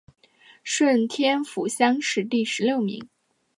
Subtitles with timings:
[0.63, 3.07] 顺天府乡试第十六名。